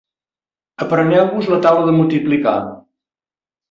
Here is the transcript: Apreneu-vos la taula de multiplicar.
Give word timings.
Apreneu-vos 0.85 1.53
la 1.53 1.61
taula 1.69 1.87
de 1.93 1.97
multiplicar. 2.01 2.59